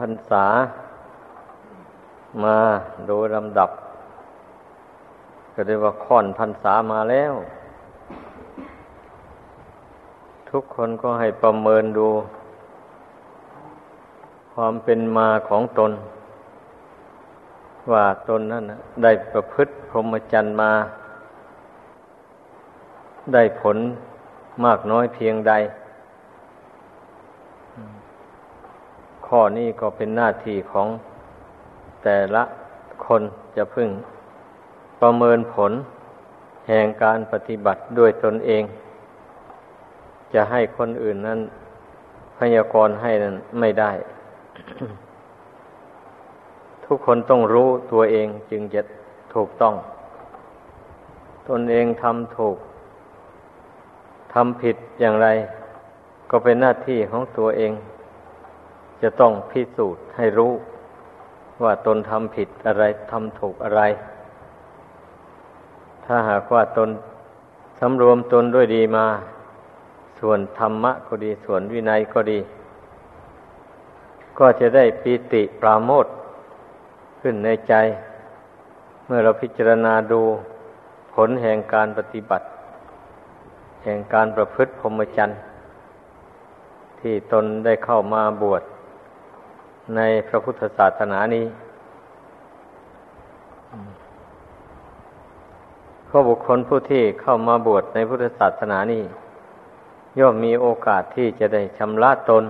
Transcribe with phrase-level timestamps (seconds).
[0.00, 0.46] พรรษา
[2.44, 2.58] มา
[3.08, 3.70] โดยลำดับ
[5.52, 7.34] ก็เรียกว่าค่อนพรรษามาแล้ว
[10.50, 12.08] ทุกคนก็ให้ประเมินดู
[14.52, 15.92] ความเป็นมาของตน
[17.92, 18.64] ว่าตนนั้น
[19.02, 20.72] ได้ประพฤติพรหมจรรย์มา
[23.32, 23.76] ได้ผล
[24.64, 25.52] มากน้อยเพียงใด
[29.34, 30.88] ข้อนี้ก็เป็นหน้าที่ของ
[32.02, 32.42] แต่ละ
[33.06, 33.22] คน
[33.56, 33.88] จะพึ่ง
[35.00, 35.72] ประเมินผล
[36.68, 38.62] แห่งการปฏิบัติด้วยตนเอง
[40.34, 41.40] จะให้คนอื่นนั้น
[42.38, 43.92] พยากรณ์ให้นั้นไม่ได้
[46.84, 48.82] ทุกคนต้องรู้ตัวเองจึงจะ
[49.34, 49.74] ถูกต้อง
[51.48, 52.56] ตนเองทำถูก
[54.34, 55.28] ทำผิดอย่างไร
[56.30, 57.72] ก็เป็นหน้าที่ของตัวเอง
[59.02, 60.52] จะต้องพิสูจน์ให้รู้
[61.62, 63.82] ว่าตนทำผิดอะไรทำถูกอะไร
[66.04, 66.88] ถ้าหากว่าตน
[67.80, 69.06] สำรวมตนด้วยดีมา
[70.20, 72.38] ส่วนธรรมะก็ดี ส่วนวินัยก็ดี
[74.38, 76.06] ก็จะได้ปีติปราโมท
[77.20, 77.74] ขึ้นในใจ
[79.06, 80.20] เมื่อเราพิจารณาดู
[81.14, 82.46] ผลแห่งการปฏิบัติ
[83.84, 85.38] แห่งการประพฤติพรหมจรรย์
[87.00, 88.62] ที่ตนได้เข้ามาบวช
[89.96, 91.46] ในพระพุทธศาสนานี้
[96.06, 99.02] เพราะบุคคลผู้ที่เข้ามาบวชในพุทธศาสนานี้
[100.18, 102.44] ย่อมมีโอกาสที่จะได้ชำระตน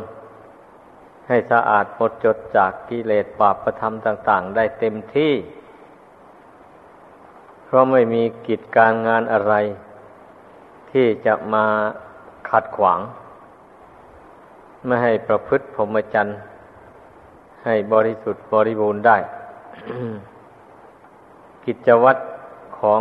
[1.29, 5.33] ให้สะอาดหมดจดจากกิเลสบาปประธรรมต่าง ๆ ได้เต็มที่
[7.65, 9.55] เพราะไม่มีกิจการงานอะไร
[10.91, 11.67] ที่จะมา
[12.51, 13.01] ขัดขวาง
[14.87, 16.39] ไม่ให้ประพฤติพรหมจรรย์
[17.65, 19.19] ให้บริสุทธิ์บริบูรณ์ได้
[21.65, 22.23] กิจวัตร
[22.79, 23.01] ของ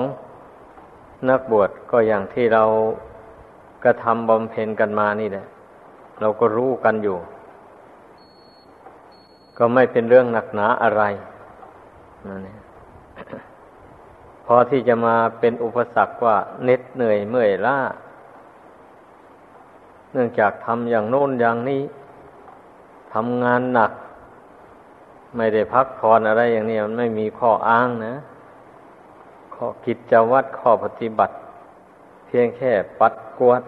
[1.29, 2.63] นักบวชก็อย่างที่เรา
[3.83, 5.45] กระทำบำเพ็ญกันมานี่แหละ
[6.21, 7.17] เราก็รู้กันอยู่
[9.57, 11.03] ก็ไม่เป็นเรื่องหนักหนาอะไร
[12.27, 12.59] นั่นเอง
[14.45, 17.77] พอที่จะมาเป็นอุปสรรคว่าเน็ดเหนื่อยเมื่อยล้า
[20.11, 21.81] เนื่องจากทำอย่างโน้นอย่างนี้
[23.13, 23.91] ทำงานหนัก
[25.37, 28.15] ไม่ได้พักผ่อนอะไรอย่างนี้มันไม่มีข้ออ้างนะ
[29.55, 31.35] ข้อกิจวัตรข้อปฏิบัติ
[32.27, 33.61] เพียงแค่ปัดกวาด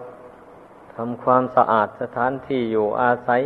[0.94, 3.42] ทำความสะอาดสถานที่อยู่อาศัย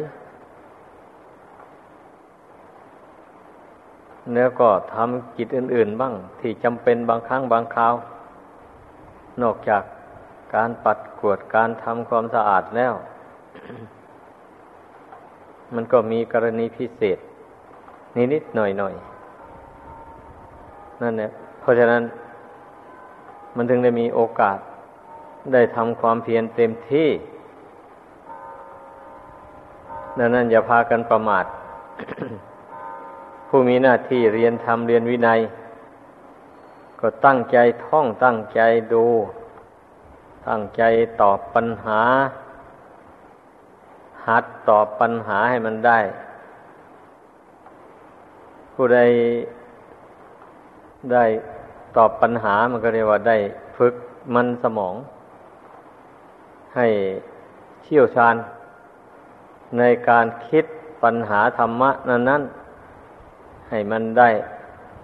[4.35, 7.95] แล้วก็ทำกิจอื่น ๆ บ้าง ที่จำเป็นบางครั้งบางคราว
[9.43, 9.83] นอกจาก
[10.55, 12.95] การปัดกวดการทำความสะอาดแล้ว
[15.75, 17.19] มันก็มีกรณีพิเศษ
[18.17, 19.17] นิดๆหน่อยๆ
[21.03, 22.03] นั่นเนี่ยเพราะฉะนั้น
[23.57, 24.59] มันถึงได้มีโอกาส
[25.53, 27.09] ได้ทำความเพียรเต็มที่
[30.19, 31.45] ดังนั้นอย่าพากันประมาท
[33.49, 35.41] ผู้มีหน้าที่เรียนทำเรียนวินัย
[37.01, 38.61] ก็ตั้งใจท่องตั้งใจ
[38.93, 39.07] ดู
[40.49, 40.83] ตั้งใจ
[41.21, 42.01] ตอบปัญหา
[44.27, 45.99] หัดตอบปัญหาให้มันได้
[48.79, 49.01] ผู้ใด
[51.13, 51.25] ได้
[51.97, 53.37] ตอบปัญหามันก็เรียกว่าได้
[53.77, 53.95] ฝึก
[54.35, 54.95] มันสมอง
[56.77, 56.87] ให้
[57.83, 58.35] เชี่ยวชาญ
[59.79, 60.65] ในการคิด
[61.03, 62.43] ปัญหาธรรมะนั้นนั้น
[63.69, 64.31] ให้มันได้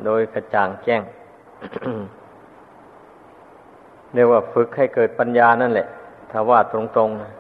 [0.05, 1.03] โดยกระจ่างแจ้ง
[4.15, 5.87] เรียกว่าฝึกให้เกิดปัญญานั่นแหละ
[6.31, 7.31] ถ้าว่าตรงๆนะ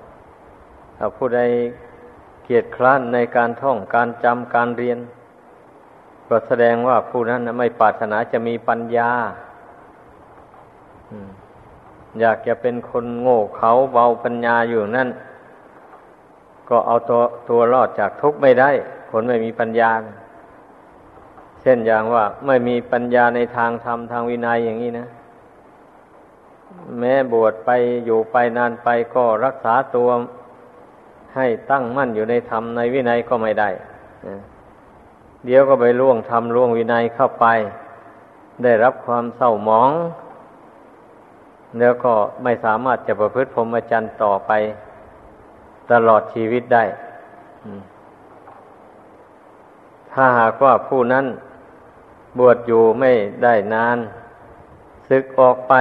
[0.96, 1.40] ถ้าผู้ใด
[2.44, 4.98] เกียดคร้านในการท่องการจำการเรียน
[6.32, 9.10] ก็แสดงว่าผู้นั้นไม่ปรารถนาจะมีปัญญา
[12.20, 15.08] อยากจะเป็นคนโง่เขาเบาปัญญาอยู่นั่น
[16.68, 18.70] ก็เอาตัวตัวรอดจากทุกข์ไม่ได้
[19.10, 19.90] คนไม่มีปัญญา
[21.62, 25.08] เช่นอย่างว่าไม่มีปัญญาในทางธรรมทางวินัยอย่างนี้นะ
[26.98, 27.70] แม้บวชไป
[28.04, 30.08] อยู่ไปนานไปก็รักษาตัว
[31.36, 33.70] ให้ตั้งมั่นอยู่ในธรรมในวินัยก็ไม่ได้
[35.46, 37.46] เดี๋ยวก็ไปล่วงทำล่วงวินัยเข้าไป
[38.62, 39.90] ได้รับความเศร้าหมอง
[41.78, 44.50] แล้วก็ไม่สามารถจะประพฤติพรหมจรรย์ต่อไป
[45.92, 46.84] ตลอดชีวิตได้
[50.12, 51.26] ถ้าหากว่าผู้นั้น
[52.38, 53.12] บวชอยู่ไม่
[53.42, 53.98] ได้นาน
[55.08, 55.74] ศึกออกไป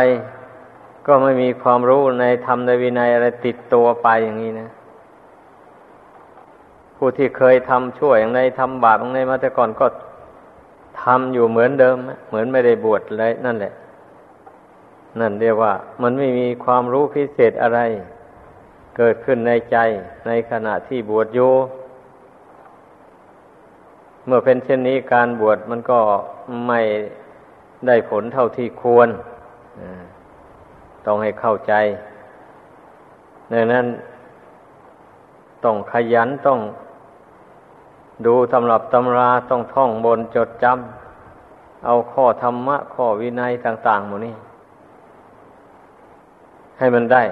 [1.08, 4.70] ก็ไม่มีความรู้ในธรรมในวินัยอะไรติดตัวไปอย่างนี้นะ
[7.04, 9.86] ผู้ที่เคยทำชั่วอย่างไรทำบาปอย่างไรมาแต่ก่อนก็
[11.04, 11.96] ทำอยู่เหมือนเดิม
[12.30, 13.74] เหมือนไม่ได้บวชเลยนั่นแหละ
[15.20, 17.80] นั่นเรียกว่า มันไม่มีความรู้พิเศษอะไร
[18.98, 19.78] เกิดขึ้นในใจ
[20.28, 21.52] ในขณะที่บวชอยู่
[24.26, 26.00] เมื่อเป็นเช่นนี้การบวชมันก็
[26.68, 26.82] ไม่
[27.88, 29.10] ได้ผลเท่าที่ควร
[31.06, 31.74] ต้องให้เข้าใจ
[33.52, 33.86] ดังนั้น
[35.64, 36.60] ต้องขยันต้อง
[38.26, 44.36] ดูตำรับตำราต้องท่องบนจดจำเอาข้อธรรมะ ข้อวินัยต่างๆหมดนี้
[46.78, 47.24] ให้มันได้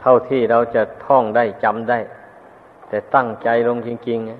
[0.00, 1.98] เท่าที่เราจะท่องได้จำได้
[2.88, 4.30] แต่ตั้งใจลงจริงๆ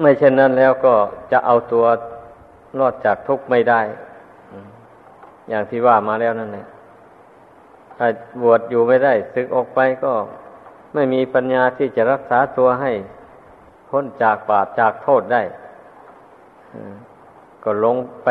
[0.00, 0.94] ไม่เช่นนั้นแล้วก็
[1.32, 1.84] จะเอาตัว
[2.78, 3.80] รอดจากทุกข์ไม่ได้
[5.48, 6.66] อย่างที่ว่ามาแล้วนั่นแหละ
[7.98, 8.08] ถ้า
[8.42, 10.12] บวชอยู่ไม่ได้ศึกออกไปก็
[10.94, 12.92] ไม่มีปัญญาที่จะรักษาตัวให้
[13.88, 15.42] พ้นจากบาปจากโทษได้
[17.64, 18.28] ก็ลงไป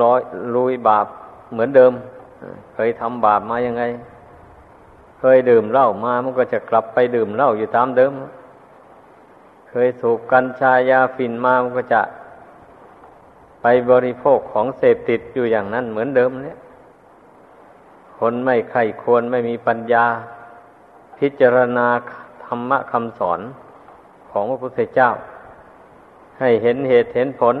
[0.00, 0.20] ลอย
[0.54, 1.06] ลุยบาป
[1.52, 1.92] เหมือนเดิม
[2.74, 3.82] เคยทำบาปมายังไง
[5.18, 8.12] เคยดื่มเหล้ามามันก็จะกลับไปดื่มเหล้าอยู่ตามเดิม
[9.70, 12.02] เคยสูบกัญชายาฝิ่นมามันก็จะ
[13.62, 16.58] ไปบริโภคของเสพติดอยู่อย่างนั้นเหมือนเดิมเนี่ย
[18.18, 20.06] คนไม่ใครควรไม่มีปัญญา
[21.18, 21.86] พิจารณา
[22.44, 23.40] ธรรมะคำสอน
[24.30, 25.10] ของพระพุทธเจ้า
[26.40, 27.56] ให้เห็นเหตุเห็นผล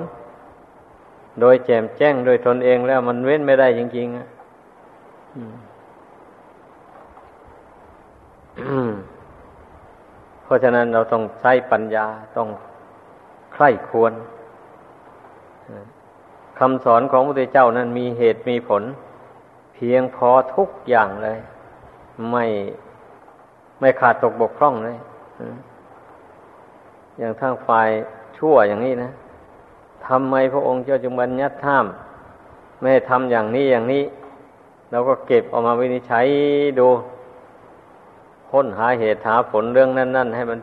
[1.40, 4.26] โดยแจมแจ้งโดยตนเองแล้วมันเว้นไม่ได้จริงๆอะ
[10.42, 12.06] เพราะฉะนั้นเราต้องใช้ปัญญา
[12.36, 12.48] ต้อง
[13.52, 14.12] ใคร่ควร
[16.58, 18.82] คำสอนของพระพุทธเจ้านั้นมีเหตุมีผล
[19.78, 21.38] พียงพอทุกอย่างเลย
[22.30, 22.44] ไม่
[23.80, 24.96] ไม่ขาดตกบกพร่องเลย
[27.18, 27.88] อย่างทางฝ่าย
[28.38, 29.10] ชั่วอย่างนี้นะ
[30.06, 31.86] ทำไมพระองค์เจ้าจึงบัญญัติห้าม
[32.78, 34.02] ไม่ให้ทำอย่างนี้อย่างนี้
[34.90, 36.26] เราก็เก็บออกมาวินิจฉัย
[36.78, 36.88] ดู
[38.50, 40.60] ค้นหาเหตุหาผลเรื่องนั้น ๆ ให้มัน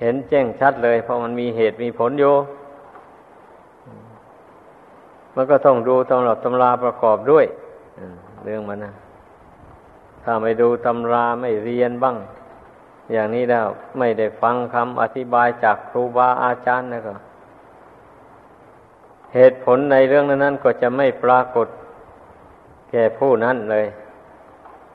[0.00, 2.34] เห็นแจ้งชัดเลย เพราะมันมีเหตุมีผลอยู่
[5.34, 7.46] มันก็ต้องดูตำรับตำราประกอบด้วย
[8.44, 8.92] เรื่องมันนะ
[10.22, 12.16] ถ้าไม่ดูตำราไม่เรียนบ้าง
[13.12, 13.66] อย่างนี้แล้ว
[13.98, 17.14] ไม่ได้ฟังคำอธิบายจากครูบาอาจารย์นะก็
[19.34, 21.68] เหตุผลในเรื่องนั้นก็จะไม่ปรากฏ
[22.90, 23.86] แก่ผู้นั้นเลย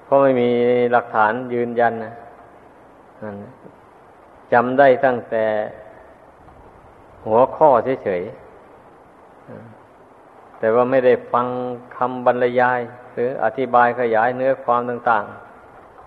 [0.04, 0.50] เพราะไม่มี
[0.92, 2.14] หลักฐานยืนยันนะ
[4.54, 5.46] จำได้ตั้งแต่
[7.26, 7.70] หัวข้อ
[8.04, 9.79] เฉยๆ
[10.60, 11.48] แต่ว่าไม่ได้ฟัง
[11.96, 12.80] คำบรรยาย
[13.14, 15.24] หรืออธิบายขยายเนื้อความต่าง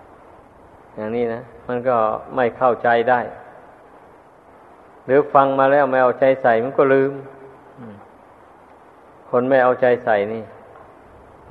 [0.07, 1.97] ๆ อย่างนี้นะ มันก็
[2.35, 3.21] ไม่เข้าใจได้
[5.05, 7.11] หรือฟังมาแล้วไม่เอาใจใส่มันก็ลืม
[9.29, 10.43] คนไม่เอาใจใส่นี่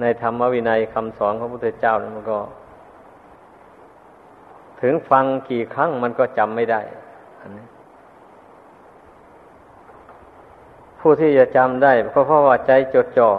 [0.00, 2.38] ในธรรมวินัยคำสอนของพระพุทธเจ้ามันก็
[4.81, 6.81] ถึงฟังกี่ครั้งมันก็จำไม่ได้
[7.40, 7.64] อันนี้
[11.02, 13.31] ผู้ที่จะจำได้ก็เพราะว่าใจจดจ่อ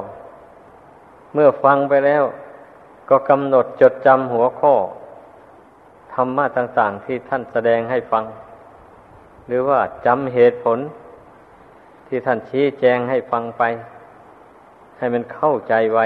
[1.34, 2.24] เมื่อฟังไปแล้ว
[3.10, 4.74] ก็กำหนดจดจำหัวข้อ
[6.14, 8.24] ธรรมะต่าง ๆ ที่ท่านแสดงให้ฟัง
[9.48, 10.80] หรือว่าจำเหตุผล
[12.08, 13.64] ที่ท่านชี้แจงให้ฟังไป
[14.98, 16.06] ให้มันเข้าใจไว้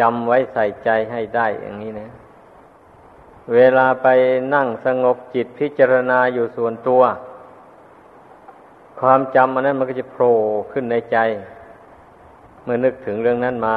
[0.00, 2.10] จำไว้ใส่ใจให้ได้อย่างนี้นะ
[3.54, 4.06] เวลาไป
[4.54, 7.02] นั่งสงบจิตพิจารณาอยู่ส่วนตัว
[9.04, 10.36] ความจำอันนั้นมันก็จะโผล่
[10.72, 11.18] ขึ้นในใจ
[12.62, 13.76] เมื่อนึกถึงเรื่องนั้นมา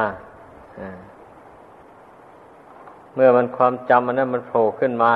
[3.15, 5.13] เมื่อมันความจำอันนั้นมันโผล่ขึ้นมา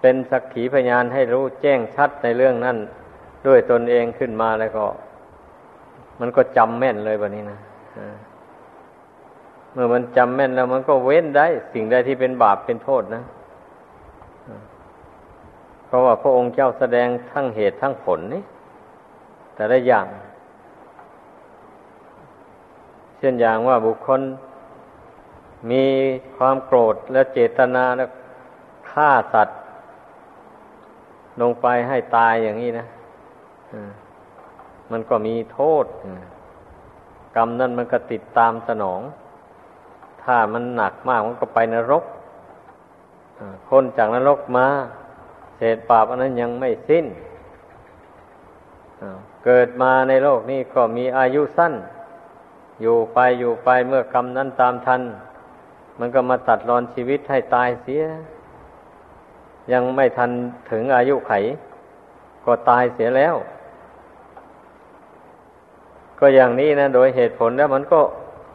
[0.00, 2.76] เป็นสักขีพยานให้รู้แจ้งชัดในเรื่องนั้น
[3.46, 4.84] ด้วยตนเองขึ้นมาแล้วก็
[6.20, 7.58] มันก็จำแม่นเลยแบบนี้นะ
[9.72, 13.22] เมื่อมันจำแม่นแล้วมันก็เว้นได้ สิ่งใดที่เป็นบาปเป็นโทษนะ
[15.86, 18.42] เพราะว่าพระองค์เจ้าแสดงทั้งเหตุทั้งผลนี่
[19.54, 20.06] แต่ละอย่าง
[23.18, 24.20] เช่นอย่างว่าบุคคล
[25.70, 25.84] มี
[26.36, 28.08] ความโกรธและเจตนาแล้ว
[28.90, 29.58] ฆ่าสัตว์
[31.40, 32.86] ลงไปให้ตายอย่างนี้นะ
[34.90, 35.84] มันก็มีโทษ
[37.36, 39.00] กรรมนั่นมันก็ติดตามสนอง
[40.22, 42.04] ถ้ามันหนักมากมันก็ไปนรก
[43.68, 44.66] คนจากนรกมา
[45.56, 47.06] เศษบาปอันนั้นยังไม่สิ้น
[49.44, 51.74] เกิดมาในโลกนี้ก็มีอายุสั้น
[52.80, 55.02] อยู่ไปอยู่ไปเมื่อกรรมนั้นตามทัน
[55.98, 58.02] มันก็มาตัดรอนชีวิตให้ตายเสีย
[59.72, 60.30] ยังไม่ทัน
[60.70, 61.32] ถึงอายุไข
[62.44, 63.34] ก็ตายเสียแล้ว
[66.18, 68.00] ก็อย่างนี้นะ โดยเหตุผลแล้วมันก็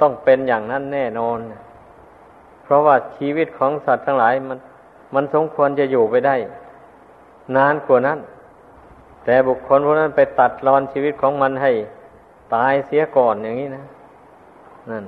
[0.02, 1.40] ต้องเป็นอย่างนั้นแน่นอน
[2.64, 4.58] เพราะว่าชีวิตของสัตว์ทั้งหลายมัน
[5.16, 6.36] มันสมควรจะอยู่ไปได้
[7.56, 8.20] นานกว่านั้น
[9.26, 11.72] แต่บุคคลพวกนั้นไปตัดรอนชีวิตของมันให้
[12.56, 13.84] ตายเสียก่อนอย่างนี้นะ
[14.92, 15.06] นั่น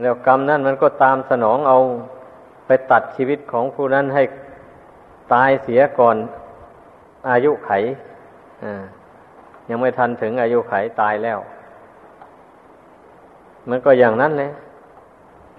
[0.00, 1.78] แล้วกรรมนั่นมันก็ตามสนองเอา
[2.66, 4.22] ไปตัดชีวิตของผู้นั้นให้
[5.34, 6.16] ตายเสียก่อน
[7.30, 7.70] อายุไข
[9.68, 11.38] ยังไม่ทันถึงอายุไขตายแล้ว
[13.68, 14.50] มันก็อย่างนั้นเลย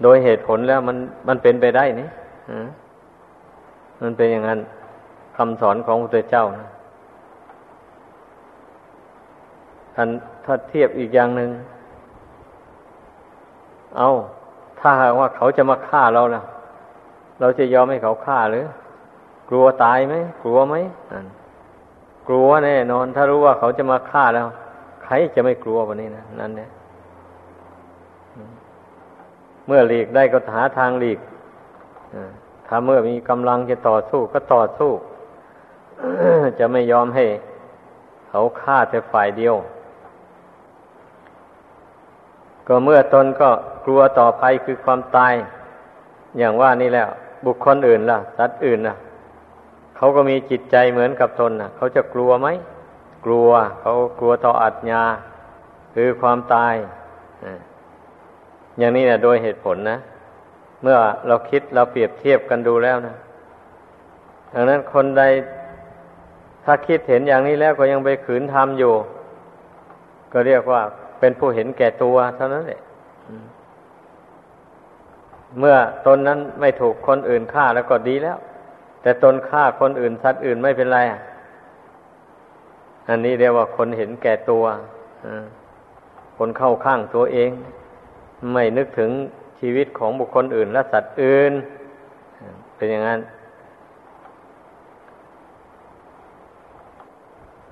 [0.02, 0.96] โดยเหตุผลแล้วมัน
[1.28, 2.08] มันเป็นไปได้นี่
[4.02, 4.60] มันเป็นอย่างนั้น
[5.36, 6.66] คำสอนของพระเจ้านะ
[9.94, 10.08] ท่าน
[10.44, 11.50] ถ้าเทียบอีกอย่างหนึ่ง
[13.96, 14.08] เอา
[14.80, 16.42] ถ้าหากว่าเขาจะมาฆ่าเราล่ะ
[17.40, 18.66] เราจะยอมให้เขาฆ่าหรือ
[19.48, 20.74] กลัวตายไหมกลัวไหม
[22.28, 24.46] กลัวแน่นอน ถ้ารู้ว่าเขาจะมาฆ่าแล้ว
[25.04, 26.70] ใครจะไม่กลัววันนี้นะนั่นเนี่ย
[29.66, 31.18] เมื่อหลีกได้ก็หาทางหลีก
[32.66, 34.92] ถ้าเมื่อมีกำลังจะต่อสู้ก็ต่อสู้
[36.58, 37.24] จะไม่ยอมให้
[38.28, 39.54] เขาฆ่าแต่ฝ่ายเดียว
[42.66, 43.50] ก็เมื่อตนก็
[43.84, 45.34] กลัวต่อภัยคือความตาย
[46.38, 47.08] อย่างว่านี่แล้ว
[47.44, 48.96] บุคคลอื่นล่ะ สัตว์อื่นล่ะ
[49.96, 52.48] เขาก็มีจิตใจเหมือนกับตนน่ะเขาจะกลัวไหม
[53.24, 53.50] กลัว
[53.80, 55.04] เขากลัวต่ออัตญา
[55.94, 56.74] คือความตาย
[58.78, 59.98] อย่างนี้นะโดยเหตุผลนะ
[60.82, 63.14] เมื่อเราคิดเราเปรียบเทียบกันดูแล้วนะ
[64.54, 65.22] ดังนั้นคนใด
[66.64, 68.94] ถ้าคิดเห็นอย่างนี้แล้วก็ยังไปขืนทำอยู่
[70.32, 70.82] ก็เรียกว่า
[71.22, 72.80] เป็นผู้เห็นแก่ตัวเท่านั้นแหละ
[75.58, 75.76] เมื่อ
[76.06, 78.38] ตนนั้นไม่ถูกคนอื่นฆ่าแล้วก็ดีแล้ว
[79.02, 80.98] แต่ตนฆ่าคนอื่นสัตว์อื่นไม่เป็นไร
[83.08, 84.64] อันนี้เรียกว่าคนเห็นแก่ตัว
[86.38, 87.50] คนเข้าข้างตัวเอง
[88.52, 89.10] ไม่นึกถึง
[89.60, 91.52] ชีวิตของบุคคลอื่นและสัตว์อื่น
[92.76, 93.20] เป็นอย่างนั้น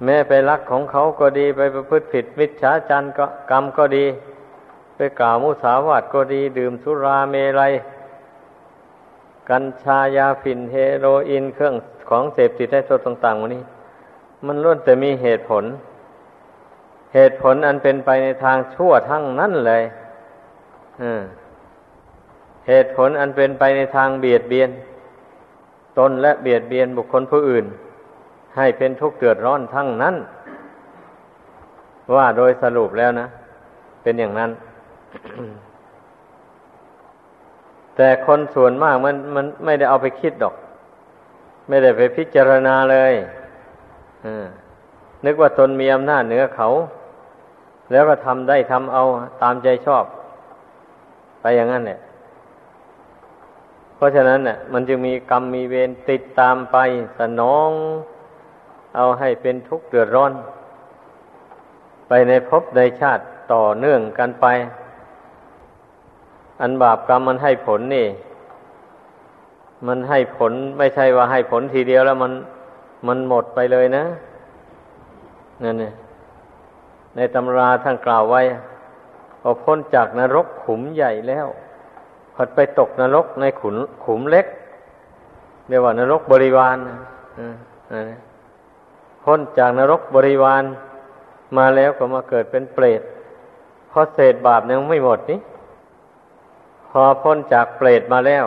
[0.05, 4.05] แม้ไปรักของเขาก็ดีไปประพฤติผิดมิจฉาจารก็กรรมก็ดี
[4.97, 7.73] ไปกล่าวมุสาวาทก็ดี ดื่มสุราเมลัย
[9.51, 11.75] กัญชายาฝิ่นเฮโรอีนเครื่อง
[12.11, 13.63] ของเสพติดให้โทษต่างๆวันนี้
[14.47, 15.65] มันล้วนแต่มีเหตุผล
[17.15, 19.83] เหตุผลอันเป็นไปในทางชั่วทั้งนั้นเลย
[22.69, 24.71] เหตุผลอันเป็นไปในทางเบียดเบียน
[25.99, 27.65] ตนและเบียดเบียนบุคคลผู้อื่น
[28.57, 30.17] ให้เป็นทุกข์เดือดร้อนทั้งนั้น
[32.17, 33.27] ว่าโดยสรุปแล้วนะ
[34.03, 34.51] เป็นอย่างนั้น
[37.97, 40.55] แต่คนส่วนมากมันมันไม่ได้เอาไปคิดดอก
[41.69, 43.15] ไม่ได้ไปพิจารณาเลย
[45.25, 46.69] นึกว่าตนมีอำนาจเหนือเขา
[47.93, 49.03] แล้วก็ทำได้ทำเอา
[49.43, 50.05] ตามใจชอบ
[51.41, 52.01] ไปอย่างนั้นเนี่ย
[53.97, 56.77] เพราะฉะนั้นเนี่ยมันจึงมีกรรมมีเวรติดตามไป
[57.19, 57.71] สนอง
[58.97, 60.33] เอาให้เป็นทุกข์เดือดร้อน
[62.09, 64.47] ไปในภพในชาติต่อเนื่องกันไป
[66.61, 68.07] อันบาปกรรมมันให้ผลนี่
[69.87, 72.33] มันให้ผลไม่ใช่ว่าให้ผลทีเดียวแล้วมัน
[73.07, 74.05] มันหมดไปเลยนะ
[75.65, 75.93] นั่นเนี่ย
[77.17, 78.43] ในตำราท่านกล่าวไว้
[79.43, 81.47] พอพ้นจากนรกขุมใหญ่แล้ว
[82.35, 84.47] ผัดไปตกนรกในขุมขุมเล็ก
[85.69, 86.77] เรียกว่านรกบริวาร
[87.93, 88.11] อ่า
[89.33, 90.65] พ้นจากนรกบริวาร
[91.57, 93.03] มาแล้วก็มาเกิดเป็นเปรต
[93.89, 95.41] เพราะเศษบาปยังไม่หมดนี่
[96.89, 98.47] พอพ้นจากเปรตมาแล้ว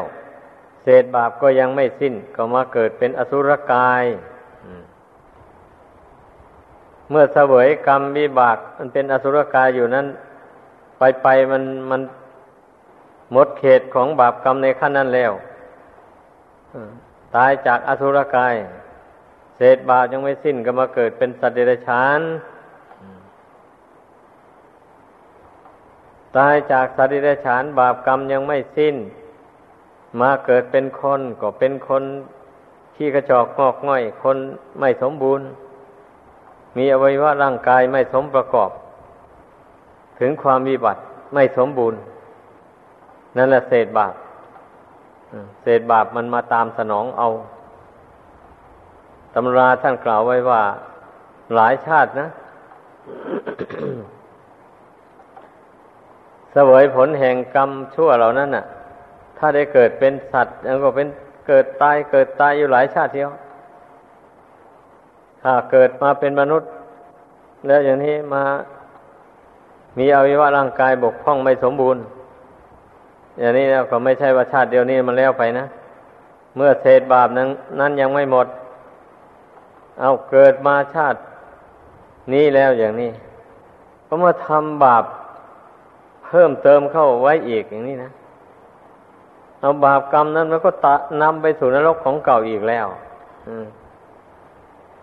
[0.84, 4.04] เศษบาปก็ยังไม่สิ้น ก็มาเกิดเป็นอสุรกาย
[7.10, 10.08] เมื่อเสวยกรรมวิบาก มันเป็นอสุรกายอยู่นั้น
[10.98, 12.02] ไปไปมันมัน
[13.32, 15.32] หมดเขตของบาปกรรมในขั้นนั้นแล้ว
[17.36, 18.56] ตายจากอสุรกาย
[19.58, 22.22] เศษบาปยังไม่สิ้นก็มาเกิดเป็นสัตว์เดรัจฉาน
[26.38, 28.96] ตายจากสัตว์เดรัจฉานบาปกรรมยังไม่สิ้น
[30.22, 32.04] มาเกิดเป็นคนก็เป็นคน
[32.96, 34.38] ขี้กระจอกงอกง่อย คน
[34.80, 35.48] ไม่สมบูรณ์
[36.78, 38.72] มีอวัยวะร่างกายไม่สมประกอบ
[40.20, 41.02] ถึงความมีบัติ
[41.34, 42.00] ไม่สมบูรณ์
[43.38, 44.14] นั่นแหละเศษบาป
[45.62, 47.28] เศษบาปมันมาตามสนองเอา
[49.34, 50.62] ตำราท่านกล่าวไว้ว่า
[51.56, 52.28] หลายชาตินะ
[56.52, 58.66] เสวยผลแห่งกรรมชั่วเหล่านั้นน่ะ
[59.38, 61.08] ถ้าได้เกิดเป็นสัตว์แล้วก็เป็น
[61.48, 63.30] เกิดตายเกิดตายอยู่หลายชาติเดียว
[65.42, 66.70] ถ้าเกิดมาเป็นมนุษย์
[67.68, 68.44] แล้วอย่างนี้มา
[69.98, 72.02] มีอวัยวะร่างกายบกพร่องไม่สมบูรณ์
[73.40, 75.66] อย่างนี้แล้วก็ไม่ใช่ว่าชาติเดียวนี้มันแล้วไปนะ
[76.56, 77.50] เมื่อเศษบาปนั้น
[77.80, 78.48] นั้นยังไม่หมด
[80.00, 81.20] เอาเกิดมาชาติ
[82.34, 83.12] นี้แล้วอย่างนี้
[84.08, 85.04] ก็มาทำบาป
[86.26, 88.12] เพิ่มเติมเข้าไว้อีกอย่างนี้นะ
[89.60, 92.88] เอาบาปกรรมนั้นมันก็ตะนำไปสู่นรกของเก่าอีกแล้ว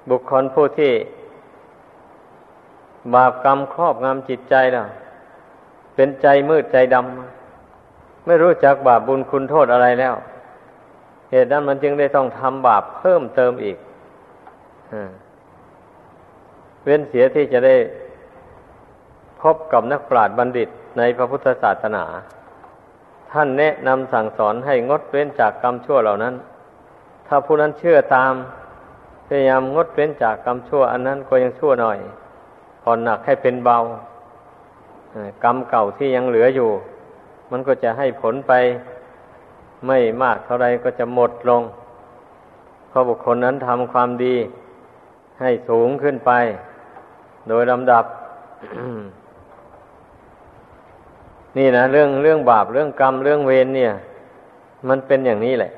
[0.09, 0.93] บุคคลผู้ที่
[3.15, 4.87] บาปกรรมครอบงำจิตใจแล้ว
[5.95, 10.15] เป็นใจมืดใจดำไม่รู้จักบาปบุญคุณโทษอะไรแล้ว
[11.31, 13.77] เหตุนั้นมันจึงได้ต้องทำบาปเพิ่มเติมอีก
[16.85, 17.77] เว้นเสียที่จะได้
[19.41, 20.69] พบกับนักปราชญ์บัณฑิต
[20.99, 22.05] ในพระพุทธศาสนา
[23.33, 26.35] ท่านแนะนำสั่งสอนให้งดเว้นจากกรรมชั่วเหล่านั้น
[27.27, 28.33] ถ้าผู้นั้นเชื่อตาม
[29.27, 31.99] พยายามงดเว้นจากกรรมชั่ว อันนั้นก็ยังชั่วหน่อย
[32.83, 33.79] ผ่อนหนักให้เป็นเบา
[35.45, 36.71] กรรมเก่าที่ยังเหลืออยู่
[37.51, 38.53] มันก็จะให้ผลไป
[39.87, 41.63] ไม่มากเท่าไรก็จะหมดลง
[42.89, 44.35] เพราะบุคคลนั้นทำความดี
[45.41, 46.33] ให้สูงขึ้นไป
[47.49, 48.05] โดยลำดับ
[51.57, 53.93] นี่นะเรื่องเรื่องบาปเรื่องกรรมเรื่องเวรเนี่ย
[54.89, 55.73] มันเป็นอย่างนี้แหละ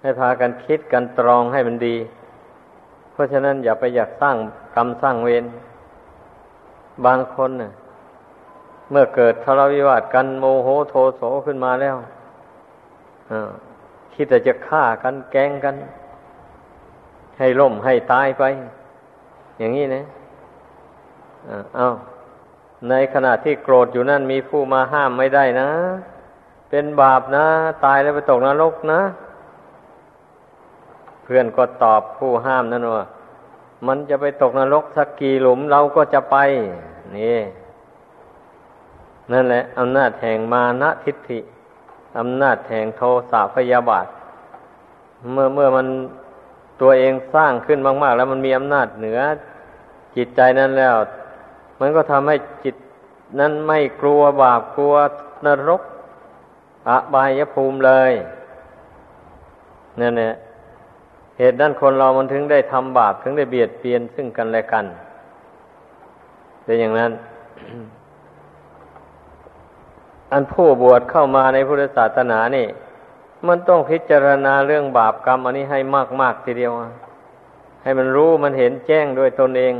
[0.00, 1.96] ให้พากันคิดกันตรองให้มันดี
[3.12, 4.36] เพราะฉะนั้นอย่าไปอยากสร้าง
[4.76, 5.44] กรรมสร้างเวร
[7.06, 7.70] บางคนเน่ะ
[8.90, 11.96] เมื่อเกิดทะเลาะวิวาทกันโมโหโทโสขึ้นมาแล้ว
[14.14, 15.74] คิดแต่จะฆ่ากันแกงกัน
[17.40, 18.44] ให้ล่มให้ตายไป
[19.58, 20.04] อย่างนี้นะ
[21.78, 21.94] อ้าว
[22.88, 25.70] ในขณะที่โกรธอยู่นั่นมีผู้มาห้ามไม่ได้นะ
[26.70, 27.46] เป็นบาปนะ
[27.84, 29.00] ตายแล้วไปตกนรกนะ
[31.22, 33.06] เพื่อนก็ตอบผู้ห้ามนั่นว่า
[33.86, 36.36] มันจะไปตกนรกสักกี่หลุมเราก็จะไป
[37.16, 37.38] นี่
[39.32, 41.40] นั่นแหละอำนาจแห่งมานะทิฏฐิ
[42.18, 44.06] อำนาจแห่งโทสะพยาบาท
[45.32, 45.86] เมื่อเมื่อมัน
[46.80, 49.20] ตัวเองสร้างขึ้นมาก ๆ แล้วมันมีอำนาจเหนือ
[50.16, 50.94] จิตใจนั้นแล้ว
[51.80, 52.76] มันก็ทำให้จิต
[53.40, 54.94] นั้นไม่กลัวบาปกลัว
[55.46, 55.82] นรก
[56.88, 58.12] อบายภูมิเลย
[60.00, 60.32] นั่นแหละ
[61.38, 64.84] เหตุนั้นคนเรามันถึงได้ทำบาปถึงได้เบียดเบียนซึ่งกันและกัน
[66.64, 67.12] เป็นอย่างนั้น
[70.32, 72.66] อันผู้บวชเข้ามาในพุทธศาสนานี่
[73.46, 75.78] มันต้องพิจารณาเรื่องบาปกรรม อันนี้ให้
[76.20, 76.72] มาก ๆ ทีเดียว
[77.82, 79.74] ให้มันรู้มันเห็นแจ้งด้วยตนเอง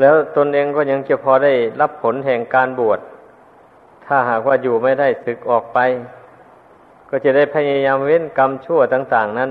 [0.00, 3.00] แล้วตนเองก็ยังจะพอได้รับผลแห่งการบวช
[4.06, 5.78] ถ้าหากว่าอยู่ไม่ได้ศึกออกไป
[7.08, 9.50] ก็จะได้พยายามเว้นกรรมชั่วต่าง ๆ นั้น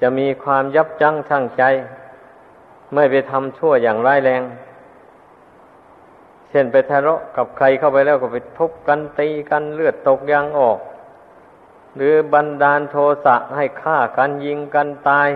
[0.00, 1.62] จะมีความยับยั้งชั่งใจ
[2.94, 4.42] ไม่ไปทำชั่วอย่างร้ายแรง
[6.54, 10.78] ช่นไปทะเลาะกับใครเข้าไปแล้วก็ไปทุบกันตีกันเลือดตกยางออก
[11.96, 15.28] หรือบันดาลโทสะให้ฆ่ากันยิงกันตาย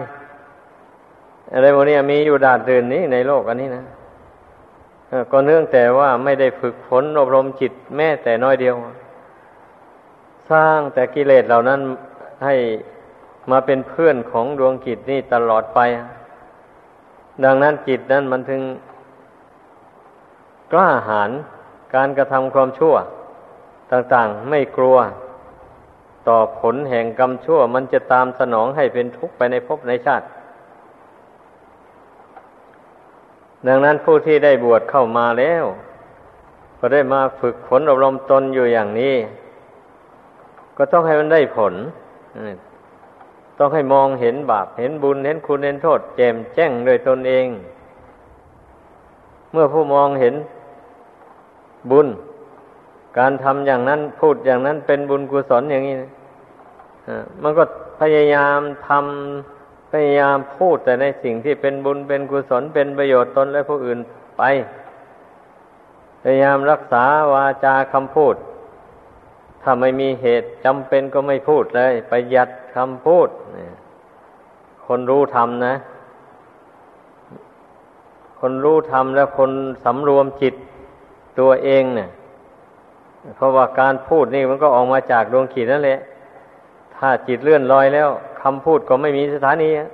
[1.52, 3.84] อะไรพวกนี้มีอยู่ดาดดื่นนี้ในโลกอันนี้นะ
[5.32, 8.74] ก็เนื่องแต่ว่าไม่ได้ฝึกฝนอบรมจิตแม้แต่น้อยเดียว
[10.50, 11.80] สร้างแต่กิเลสเหล่านั้น
[12.44, 12.54] ให้
[13.50, 15.80] มาเป็นเพื่อนของดวงจิตนี่ตลอดไป
[17.44, 18.62] ดังนั้นจิตนั้นมันถึง
[20.72, 21.30] กล้าหาญ
[21.94, 22.94] การกระทำความชั่ว
[23.92, 24.96] ต่างๆไม่กลัว
[26.28, 30.26] ต่อผลแห่งกรรมชั่ว มันจะตามสนองให้เป็นทุกข์ไปในภพในชาติ
[33.66, 35.64] ดังนั้นผู้ที่ได้บวชเข้ามาแล้ว
[36.78, 39.14] ก็ได้มาฝึกฝนอบรมตนอยู่อย่างนี้
[40.76, 41.74] ก็ต้องให้มันได้ผล
[43.58, 47.46] ต้องให้มองเห็นบาป เห็นบุญ เห็นคุณ เห็นโทษ แจ่มแจ้งโดยตนเอง
[49.52, 50.34] เมื่อผู้มองเห็น
[51.90, 52.08] บุญ
[53.18, 55.96] การทำอย่างนั้นพูดอย่างนั้นเป็นบุญกุศลอย่างนี้
[57.42, 57.64] มันก็
[58.00, 63.98] พยายามทำพยายามพูดแต่ในสิ่งที่เป็นบุญเป็นกุศลเป็นประโยชน์ตนและผู้อื่น
[64.38, 64.42] ไป
[66.22, 68.34] พยายามรักษาวาจาคำพูด
[69.62, 73.28] ถ้าไม่มีเหตุจำเป็นก็ไม่พูดเลย ประหยัดคำพูด
[74.86, 75.74] คนรู้ทำนะ
[78.40, 79.50] คนรู้ทำแล้วคน
[79.84, 80.54] สำรวมจิต
[81.38, 82.08] ตัวเองเนี่ย
[83.36, 85.98] เพราะว่าการพูดนี่มันก็ออกมาจากดวงขีดนั่นแหละ
[86.96, 88.08] ถ้าจิตเลื่อนลอยแล้ว
[88.42, 89.88] คำพูดก็ไม่มีสถานีอะ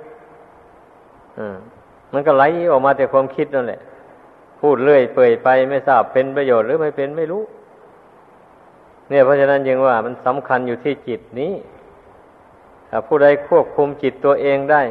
[2.13, 3.79] มันก็ไหลออกมาแต่ความคิดนั่นแหละ
[4.61, 7.43] พูดเรื่อยเปื่อยไปไม่ทราบเป็นประโยชน์หรือไม่เป็นไม่รู้
[9.09, 11.53] เนี่ยเพราะฉะนั้นยังว่ามันสำคัญอยู่ที่จิตนี้
[12.89, 14.81] ถ้าผู้ใดควบคุมจิตตัวเองได้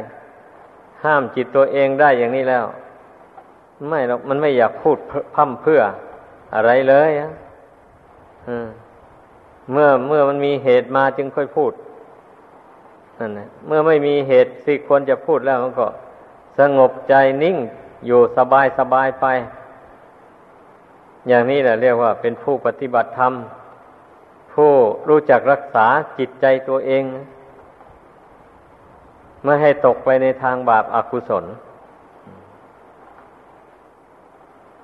[1.03, 2.65] ห้ามจิตตัวเองได้อย่างนี้แล้ว
[3.89, 4.97] ไม่หรอกมันไม่อยากพูด
[5.35, 5.81] พั่มเพื่อ
[6.53, 7.29] อะไรเลยอะ
[9.71, 11.71] เมื่อเมื่อมันมีเหตุมาจึงค่อยพูด
[13.19, 15.87] นั่นแหละเมื่อไม่มีเหตุที่ควรจะพูดแล้วมันก็
[16.59, 17.57] สงบใจนิ่ง
[18.05, 19.25] อยู่สบายสบายไป
[21.27, 23.33] อย่างนี้แหละเรียกว่า เป็นผู้ปฏิบัติธรรม
[24.53, 24.71] ผู้
[25.09, 25.87] รู้จักรักษา
[26.19, 27.03] จิตใจตัวเอง
[29.43, 31.45] ไม่ให้ตกไปในทางบาปอากุศล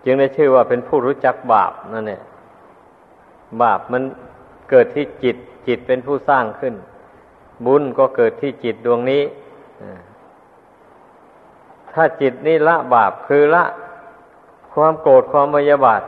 [0.06, 2.22] จึงได้ชื่อว่าเป็นผู้รู้จักบาปนั่นแหละ
[3.62, 4.04] บาปมัน
[4.70, 5.36] เกิดที่จิต
[5.68, 6.74] จิตเป็นผู้สร้างขึ้น
[7.66, 9.24] บุญก็เกิดที่จิตดวงนี้
[11.94, 13.64] ถ้าจิตนี่ละบาปคือละ
[14.74, 16.02] ความโกรธความพยาบาท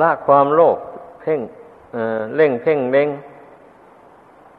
[0.00, 0.78] ละความโลภ
[1.20, 1.40] เพ่ง
[1.92, 3.08] เเล่งเพ่งเล็ง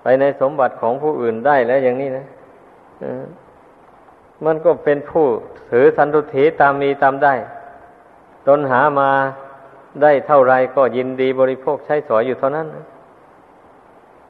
[0.02, 2.26] ไปในสมบัติของผู้อื่นได้แล้วอย่างนี้นะ
[4.45, 5.26] มันก็เป็นผู้
[5.71, 7.34] ถือสันตุถีตามมีตามได้
[8.47, 9.10] ตนหามา
[10.01, 12.67] ได้เท่าไรก็ยินดีบริโภคใช้สอยอยู่เท่านั้น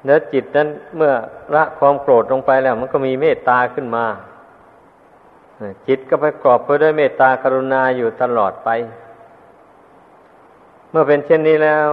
[0.03, 1.13] เนื้อจิตนั้นเมื่อ
[1.55, 4.05] ละความโกรธลงไปแล้ว มันก็มีเมตตาขึ้นมา
[5.87, 8.69] จิตก็ประกอบไปด้วยเมตตากรุณาอยู่ตลอดไป
[10.91, 11.89] เมื่อเป็นเช่นนี้แล้ว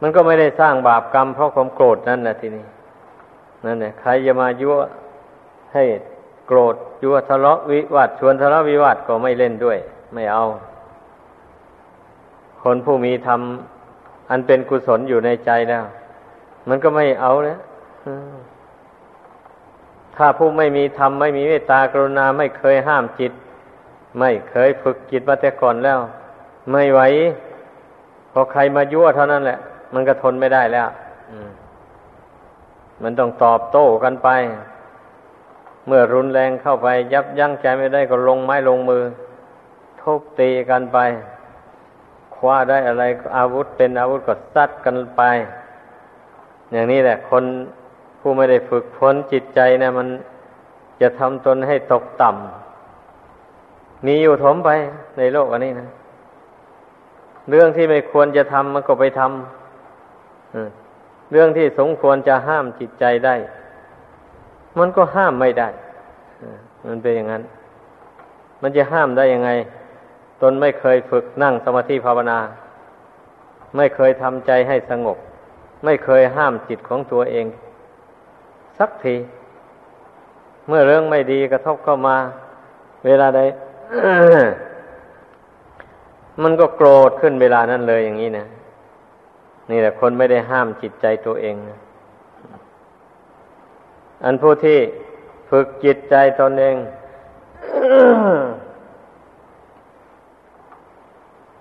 [0.00, 2.64] มันก็ไม่ได้สร้างบาปกรรมเพราะความโกรธนั่นแหละทีนี้
[3.64, 4.74] นั่นแหละใครจะมายั่ว
[5.74, 5.84] ให้
[6.46, 9.78] โกรธยั่วทะเลาะวิวาทชวนทะเลาะวิวาทก็ไม่เล่นด้วย
[10.14, 10.44] ไม่เอา
[12.62, 13.40] คนผู้มีธรรม
[14.30, 15.84] อันเป็นกุศลอยู่ในใจแล้ว
[16.68, 17.58] มันก็ไม่เอาแล้ว
[20.16, 23.32] ถ้าผู้ไม่มีธรรมไม่มีเมตตากรุณาไม่เคยห้ามจิต
[24.18, 25.98] ไม่เคยฝึกจิตมาแต่ก่อนแล้ว
[26.72, 27.00] ไม่ไหว
[28.32, 29.58] พอใครมายั่วเท่านั้นแหละ
[29.94, 30.88] มันก็ทนไม่ได้แล้ว
[33.02, 34.28] มันต้องตอบโต้กันไป
[35.86, 39.02] เมื่อรุนแรงเข้าไป ยับยั้งใจไม่ได้ก็ลงไม้ลงมือ
[40.06, 40.98] ทุบตีกันไป
[42.34, 43.04] คว้าได้อะไร
[43.36, 45.22] อาวุธเป็นอาวุธก็ซัดกันไป
[46.72, 47.44] อย่างนี้แหละ คน
[48.20, 50.08] ผู้ไม่ได้ฝึกฝนจิตใจนะมัน
[51.00, 54.70] จะทำตนให้ตกต่ำมีอยู่ถมไป
[55.18, 55.88] ในโลกอันนี้นะ
[57.50, 63.34] เรื่องที่ไม่ควรจะทำมันก็ไปทำเรื่องที่สมควรจะห้ามจิตใจได้
[64.78, 65.68] มันก็ห้ามไม่ได้
[66.86, 67.42] มันเป็นอย่างนั้น
[68.62, 69.50] มันจะห้ามได้ยังไง
[70.42, 72.38] ตนไม่เคยฝึกนั่งสมาธิภาวนา
[73.76, 75.18] ไม่เคยทำใจให้สงบ
[75.84, 77.46] ไม่เคยห้ามจิตของตัวเอง
[78.78, 79.16] สักที
[80.68, 82.16] เมื่อเรื่องไม่ดีกระทบเข้ามา
[83.06, 83.40] เวลาใด
[86.42, 88.46] มันก็โกรธขึ้นเวลานั้นเลยอย่างนี้นะ
[89.70, 91.78] นี่แหละคนไม่ได้ห้ามจิตใจตัวเองนะ
[94.24, 94.78] อันผู้ที่
[95.50, 96.76] ฝึกจิตใจตนเอง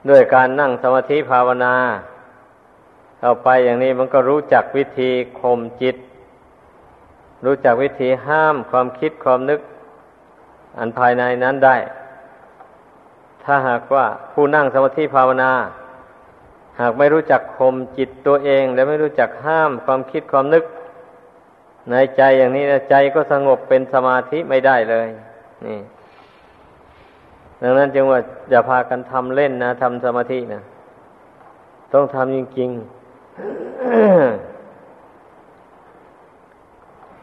[0.09, 1.75] ด้วยการนั่งสมาธิภาวนา
[3.19, 5.95] เข้าไปอย่างนี้มันก็รู้จักวิธีข่มจิต
[7.45, 9.61] รู้จักวิธีห้ามความคิดความนึก
[10.77, 11.77] อันภายในนั้นได้
[13.43, 15.51] ถ้าหากว่าผู้นั่งสมาธิภาวนา
[16.79, 20.63] หากไม่รู้จักข่มจิตตัวเอง และไม่รู้จักห้ามความคิดความนึก
[21.89, 25.07] ในใจอย่างนี้ใจก็สงบเป็นสมาธิไม่ได้เลย
[25.65, 25.79] นี่
[27.61, 30.61] ดังนั้นจึงว่าอย่าพากันทำเล่นนะทำสมาธินะ
[31.93, 32.79] ต้องทำจริงๆ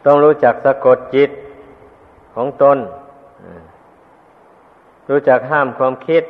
[0.05, 1.31] ต้องรู้จักสะกดจิต
[2.35, 2.79] ของตน
[5.11, 6.23] รู้จักห้ามความคิด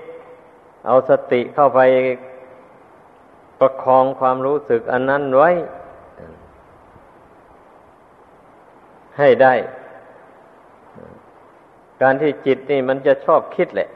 [0.86, 1.80] เอาสติเข้าไป
[3.60, 5.50] ประคองความรู้สึกอันนั้นไว้
[9.18, 9.54] ให้ได้
[12.02, 13.88] การที่จิตนี่มันจะชอบคิดแหละ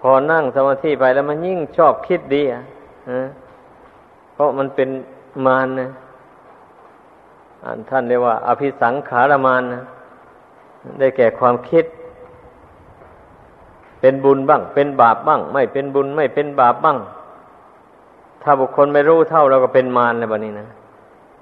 [0.00, 2.62] พอนั่งสมาธิไปแล้วมันยิ่งชอบคิดดีอะ
[4.32, 4.88] เพราะมันเป็น
[5.46, 5.90] มารนะ
[7.90, 9.82] ท่านเรียกว่า อภิสังขารมานนะ
[10.98, 11.84] ได้แก่ความคิด
[14.00, 16.98] เป็นบุญบ้าง เป็นบาปบ้าง ไม่เป็นบุญไม่เป็นบาปบ้าง
[18.42, 20.68] ถ้าบุคคลไม่รู้เท่าเราก็เป็นมารในบันนี้นะ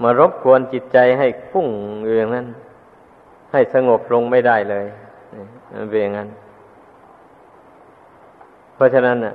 [0.02, 1.66] มารบกวนจิตใจให้พุ่ง
[2.02, 2.46] อยู่อย่างนั้น
[3.52, 4.86] ให้สงบลงไม่ได้เลย
[5.72, 6.28] มันเป็นอย่างนั้น
[8.74, 9.34] เพราะฉะนั้นน่ะ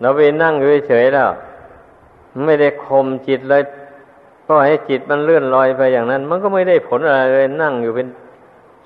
[0.00, 1.30] เราไปนั่งอยู่เฉยแล้ว
[2.46, 3.62] ไม่ได้คมจิตเลย
[4.46, 8.06] ก็ให้จิตมันเลื่อนลอยไปอย่างนั้น มันก็ไม่ได้ผลอะไรเลยนั่งอยู่เป็น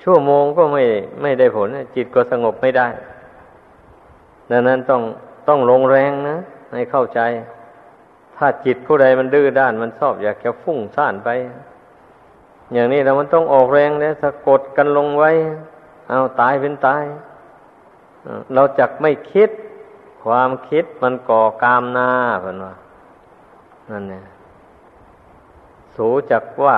[0.02, 0.82] ชั่วโมงก็ไม่
[1.22, 2.88] ไม่ได้ผล จิตก็สงบไม่ได้
[4.50, 5.02] ดังนั้นต้อง
[5.48, 6.36] ต้องลงแรงนะ
[6.72, 7.20] ให้เข้าใจ
[8.36, 11.28] ถ้าจิตผู้ใดมันดื้อด้าน มันชอบอยากจะฟุ้งซ่านไป
[12.72, 15.30] อย่างนี้เรามันต้องออกแรงเนี่ยสะกดกันลงไว้
[16.08, 17.04] เอาตายเป็นตาย
[18.54, 19.50] เราจักไม่คิด
[20.24, 22.74] ความคิดมันก่อกามหน้าเพื่อนว่า
[23.90, 24.24] นั่นเนี่ย
[25.96, 26.76] สูจักว่า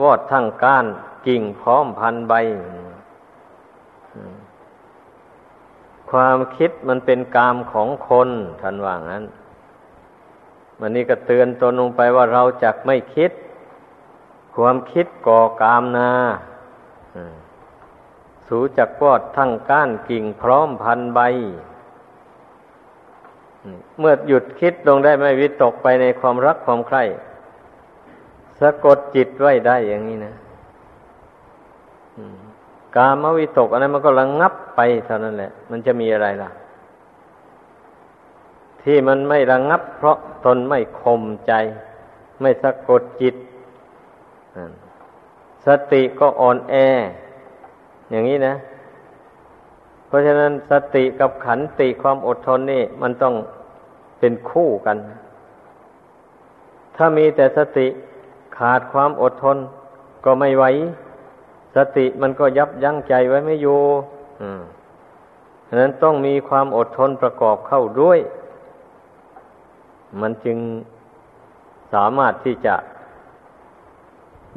[0.00, 0.86] วอดทั้งก้าน
[1.26, 2.34] กิ่งพร้อมพันใบ
[6.10, 8.28] ความคิดมันเป็นกามของคน
[8.60, 9.24] ท่านว่างั้น
[10.80, 13.30] วันนี้ก็เตือนตนลงไปว่าเราจักไม่คิด
[14.54, 16.10] ความคิดก่อกามนา
[18.48, 21.20] สูจักวอดทั้งก้านกิ่งพร้อมพันใบ
[23.98, 27.02] เมื่อหยุดคิดลงได้ไม่วิตกไปในความรักความใคร่
[28.60, 30.34] สะกดจิตไว้ได้อย่างนี้นะ
[32.96, 36.50] กามวิตกอันนั้นมันก็ระงงับไปเท่านั้นแหละ มันจะมีอะไรล่ะ
[38.82, 41.52] ที่มันไม่ระงงับ เพราะตนไม่คมใจ
[42.40, 43.34] ไม่สะกดจิต
[45.66, 46.74] สติก็อ่อนแอ
[48.10, 48.54] อย่างนี้นะ
[50.06, 53.34] เพราะฉะนั้นสติกับขันติความอดทนนี่ มันต้อง
[54.18, 54.96] เป็นคู่กัน
[56.96, 57.86] ถ้ามีแต่สติ
[58.58, 59.56] ขาดความอดทน
[60.24, 60.64] ก็ไม่ไหว
[61.76, 63.80] สติมันก็ยับยั้งใจไว้ไม่อยู่
[65.68, 68.18] ฉะนั้นต้องมีความอดทนประกอบเข้าด้วย
[70.20, 70.58] มันจึง
[71.92, 72.74] สามารถที่จะ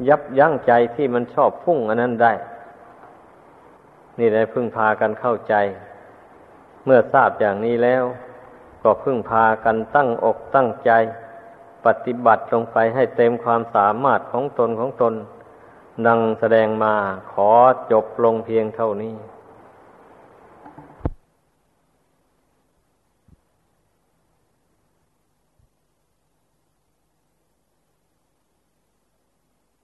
[0.08, 2.32] ยับยั้งใจที่มันชอบพุ่งอันนั้นได้
[4.18, 5.54] นี่ได้พึ่งพากันเข้าใจ
[6.84, 8.04] เมื่อทราบอย่างนี้แล้ว
[8.82, 10.90] ก็พึ่งพากันตั้งอกตั้งใจ
[11.86, 15.14] ปฏิบัติลงไปให้เต็มความสามารถของตนของตน
[16.06, 16.94] ดังแสดงมา
[17.32, 17.50] ขอ
[17.92, 19.14] จบลงเพียงเท่านี้